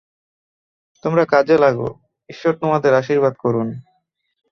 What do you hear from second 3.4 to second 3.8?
করুন।